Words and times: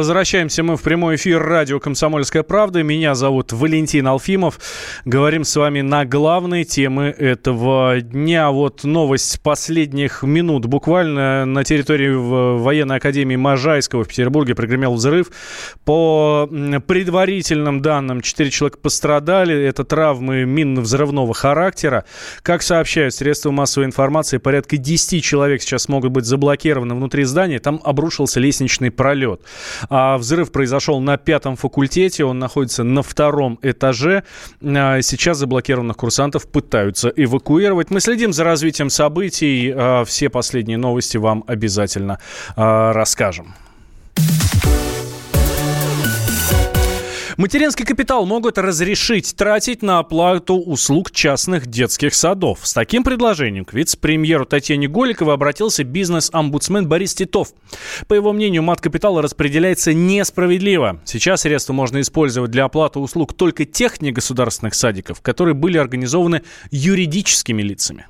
Возвращаемся 0.00 0.62
мы 0.62 0.78
в 0.78 0.82
прямой 0.82 1.16
эфир 1.16 1.42
радио 1.42 1.78
«Комсомольская 1.78 2.42
правда». 2.42 2.82
Меня 2.82 3.14
зовут 3.14 3.52
Валентин 3.52 4.06
Алфимов. 4.06 4.58
Говорим 5.04 5.44
с 5.44 5.54
вами 5.54 5.82
на 5.82 6.06
главной 6.06 6.64
темы 6.64 7.14
этого 7.18 8.00
дня. 8.00 8.50
Вот 8.50 8.82
новость 8.82 9.42
последних 9.42 10.22
минут. 10.22 10.64
Буквально 10.64 11.44
на 11.44 11.64
территории 11.64 12.14
военной 12.14 12.96
академии 12.96 13.36
Можайского 13.36 14.04
в 14.04 14.08
Петербурге 14.08 14.54
прогремел 14.54 14.94
взрыв. 14.94 15.26
По 15.84 16.48
предварительным 16.86 17.82
данным, 17.82 18.22
4 18.22 18.50
человека 18.50 18.78
пострадали. 18.78 19.54
Это 19.54 19.84
травмы 19.84 20.46
минно-взрывного 20.46 21.34
характера. 21.34 22.06
Как 22.40 22.62
сообщают 22.62 23.12
средства 23.12 23.50
массовой 23.50 23.84
информации, 23.84 24.38
порядка 24.38 24.78
10 24.78 25.22
человек 25.22 25.60
сейчас 25.60 25.90
могут 25.90 26.12
быть 26.12 26.24
заблокированы 26.24 26.94
внутри 26.94 27.24
здания. 27.24 27.58
Там 27.58 27.82
обрушился 27.84 28.40
лестничный 28.40 28.90
пролет. 28.90 29.42
А 29.90 30.16
взрыв 30.16 30.52
произошел 30.52 31.00
на 31.00 31.18
пятом 31.18 31.56
факультете, 31.56 32.24
он 32.24 32.38
находится 32.38 32.84
на 32.84 33.02
втором 33.02 33.58
этаже. 33.60 34.22
А 34.62 35.02
сейчас 35.02 35.38
заблокированных 35.38 35.96
курсантов 35.96 36.46
пытаются 36.46 37.12
эвакуировать. 37.14 37.90
Мы 37.90 38.00
следим 38.00 38.32
за 38.32 38.44
развитием 38.44 38.88
событий. 38.88 39.72
А 39.76 40.04
все 40.04 40.30
последние 40.30 40.78
новости 40.78 41.16
вам 41.16 41.44
обязательно 41.46 42.20
а, 42.56 42.92
расскажем. 42.92 43.54
Материнский 47.40 47.86
капитал 47.86 48.26
могут 48.26 48.58
разрешить 48.58 49.34
тратить 49.34 49.80
на 49.80 49.98
оплату 50.00 50.56
услуг 50.56 51.10
частных 51.10 51.68
детских 51.68 52.14
садов. 52.14 52.58
С 52.64 52.74
таким 52.74 53.02
предложением 53.02 53.64
к 53.64 53.72
вице-премьеру 53.72 54.44
Татьяне 54.44 54.88
Голиковой 54.88 55.32
обратился 55.32 55.82
бизнес-омбудсмен 55.82 56.86
Борис 56.86 57.14
Титов. 57.14 57.54
По 58.08 58.12
его 58.12 58.34
мнению, 58.34 58.62
мат-капитал 58.62 59.22
распределяется 59.22 59.94
несправедливо. 59.94 61.00
Сейчас 61.06 61.40
средства 61.40 61.72
можно 61.72 62.02
использовать 62.02 62.50
для 62.50 62.64
оплаты 62.64 62.98
услуг 62.98 63.32
только 63.32 63.64
тех 63.64 64.02
негосударственных 64.02 64.74
садиков, 64.74 65.22
которые 65.22 65.54
были 65.54 65.78
организованы 65.78 66.42
юридическими 66.70 67.62
лицами. 67.62 68.06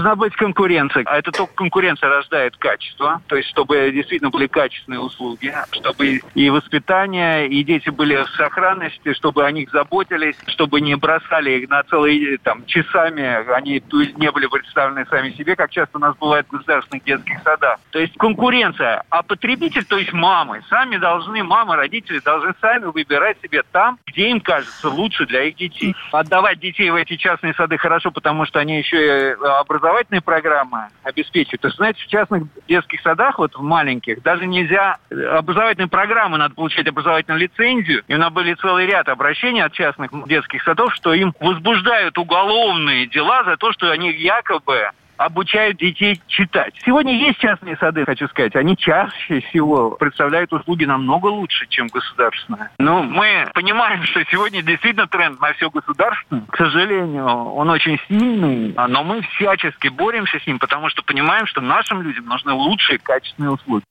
Должна 0.00 0.16
быть 0.16 0.34
конкуренция. 0.34 1.02
А 1.04 1.18
это 1.18 1.30
только 1.30 1.52
конкуренция 1.52 2.08
рождает 2.08 2.56
качество. 2.56 3.20
То 3.26 3.36
есть, 3.36 3.50
чтобы 3.50 3.90
действительно 3.90 4.30
были 4.30 4.46
качественные 4.46 5.00
услуги, 5.00 5.52
чтобы 5.72 6.22
и 6.34 6.48
воспитание, 6.48 7.46
и 7.46 7.62
дети 7.62 7.90
были 7.90 8.16
в 8.16 8.28
сохранности, 8.30 9.12
чтобы 9.12 9.44
о 9.44 9.50
них 9.50 9.70
заботились, 9.70 10.36
чтобы 10.46 10.80
не 10.80 10.94
бросали 10.94 11.50
их 11.50 11.68
на 11.68 11.82
целые 11.82 12.38
там, 12.38 12.64
часами, 12.64 13.52
они 13.52 13.82
не 14.16 14.30
были 14.30 14.46
представлены 14.46 15.04
сами 15.10 15.32
себе, 15.32 15.54
как 15.54 15.70
часто 15.70 15.98
у 15.98 16.00
нас 16.00 16.16
бывает 16.16 16.46
в 16.48 16.52
государственных 16.52 17.04
детских 17.04 17.42
садах. 17.44 17.78
То 17.90 17.98
есть 17.98 18.16
конкуренция. 18.16 19.02
А 19.10 19.22
потребитель, 19.22 19.84
то 19.84 19.98
есть 19.98 20.14
мамы, 20.14 20.62
сами 20.70 20.96
должны, 20.96 21.42
мамы, 21.42 21.76
родители 21.76 22.20
должны 22.20 22.54
сами 22.62 22.86
выбирать 22.86 23.36
себе 23.42 23.64
там, 23.70 23.98
где 24.06 24.30
им 24.30 24.40
кажется 24.40 24.88
лучше 24.88 25.26
для 25.26 25.42
их 25.42 25.56
детей. 25.56 25.94
Отдавать 26.10 26.58
детей 26.58 26.88
в 26.88 26.94
эти 26.94 27.16
частные 27.16 27.52
сады 27.52 27.76
хорошо, 27.76 28.10
потому 28.10 28.46
что 28.46 28.60
они 28.60 28.78
еще 28.78 28.96
и 28.96 29.36
образовательные 29.42 29.89
образовательные 29.90 30.20
программы 30.20 30.88
обеспечивают. 31.02 31.60
То 31.62 31.70
знаете, 31.70 32.02
в 32.02 32.06
частных 32.06 32.44
детских 32.68 33.00
садах, 33.02 33.38
вот 33.38 33.54
в 33.54 33.62
маленьких, 33.62 34.22
даже 34.22 34.46
нельзя 34.46 34.98
образовательные 35.10 35.88
программы, 35.88 36.38
надо 36.38 36.54
получать 36.54 36.86
образовательную 36.86 37.40
лицензию. 37.40 38.02
И 38.06 38.14
у 38.14 38.18
нас 38.18 38.32
были 38.32 38.54
целый 38.54 38.86
ряд 38.86 39.08
обращений 39.08 39.62
от 39.62 39.72
частных 39.72 40.10
детских 40.28 40.62
садов, 40.62 40.94
что 40.94 41.12
им 41.12 41.34
возбуждают 41.40 42.16
уголовные 42.18 43.06
дела 43.06 43.44
за 43.44 43.56
то, 43.56 43.72
что 43.72 43.90
они 43.90 44.12
якобы 44.12 44.90
обучают 45.20 45.76
детей 45.76 46.20
читать. 46.26 46.74
Сегодня 46.84 47.14
есть 47.14 47.38
частные 47.38 47.76
сады, 47.76 48.04
хочу 48.06 48.26
сказать. 48.28 48.56
Они 48.56 48.76
чаще 48.76 49.40
всего 49.40 49.90
представляют 49.90 50.52
услуги 50.52 50.86
намного 50.86 51.26
лучше, 51.26 51.66
чем 51.68 51.88
государственные. 51.88 52.70
Но 52.78 53.02
мы 53.02 53.46
понимаем, 53.52 54.02
что 54.04 54.24
сегодня 54.30 54.62
действительно 54.62 55.06
тренд 55.06 55.38
на 55.40 55.52
все 55.52 55.70
государственное. 55.70 56.44
К 56.48 56.56
сожалению, 56.56 57.26
он 57.26 57.68
очень 57.68 57.98
сильный, 58.08 58.74
но 58.88 59.04
мы 59.04 59.20
всячески 59.34 59.88
боремся 59.88 60.40
с 60.40 60.46
ним, 60.46 60.58
потому 60.58 60.88
что 60.88 61.02
понимаем, 61.02 61.46
что 61.46 61.60
нашим 61.60 62.00
людям 62.00 62.24
нужны 62.24 62.52
лучшие 62.52 62.98
качественные 62.98 63.50
услуги. 63.50 63.84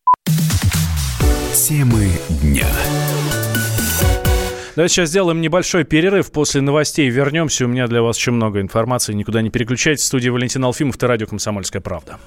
Темы 1.54 2.10
дня. 2.42 2.66
Давайте 4.80 4.94
сейчас 4.94 5.10
сделаем 5.10 5.42
небольшой 5.42 5.84
перерыв. 5.84 6.32
После 6.32 6.62
новостей 6.62 7.10
вернемся. 7.10 7.66
У 7.66 7.68
меня 7.68 7.86
для 7.88 8.02
вас 8.02 8.18
еще 8.18 8.32
много 8.32 8.62
информации. 8.62 9.12
Никуда 9.12 9.42
не 9.42 9.50
переключайтесь. 9.50 10.04
В 10.04 10.08
студии 10.08 10.30
Валентин 10.30 10.64
Алфимов, 10.64 10.96
это 10.96 11.08
радио 11.08 11.28
«Комсомольская 11.28 11.82
правда». 11.82 12.18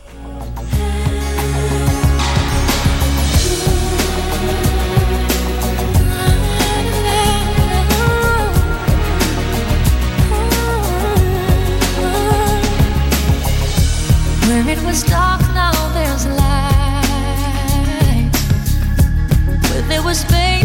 Where 20.05 20.62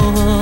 more. 0.00 0.37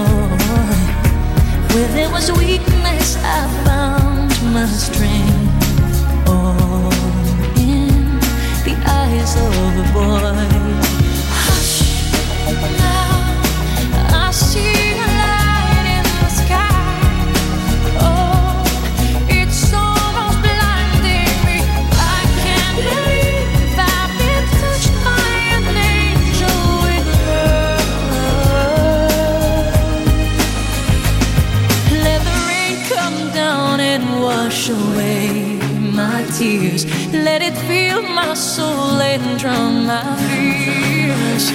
wash 34.47 34.69
away 34.69 35.59
my 35.93 36.25
tears. 36.39 36.85
Let 37.13 37.43
it 37.43 37.57
fill 37.67 38.03
my 38.03 38.33
soul 38.35 39.01
and 39.01 39.41
drown 39.41 39.87
my 39.87 40.05
fears. 40.29 41.51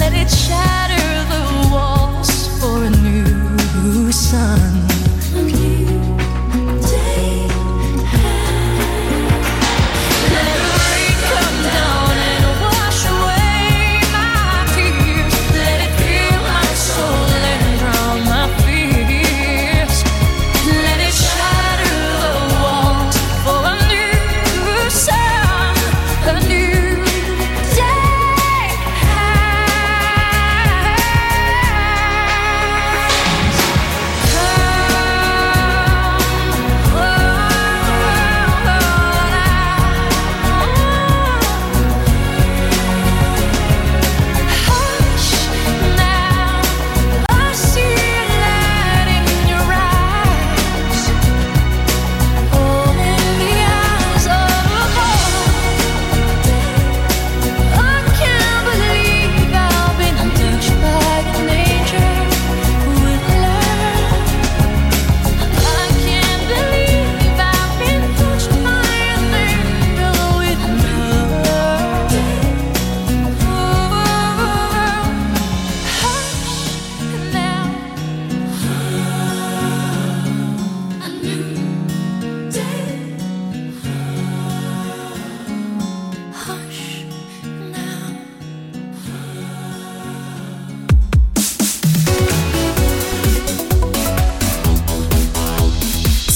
Let 0.00 0.14
it 0.14 0.30
shine. 0.30 0.79